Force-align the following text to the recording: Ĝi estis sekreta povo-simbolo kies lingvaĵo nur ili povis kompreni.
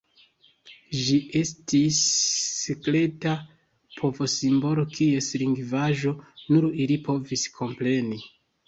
Ĝi 1.01 1.17
estis 1.39 1.99
sekreta 2.61 3.35
povo-simbolo 4.01 4.89
kies 4.97 5.29
lingvaĵo 5.45 6.19
nur 6.25 6.71
ili 6.83 7.03
povis 7.11 7.51
kompreni. 7.63 8.25